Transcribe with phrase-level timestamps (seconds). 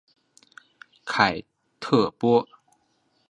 [1.05, 1.43] 凯
[1.79, 2.47] 特波。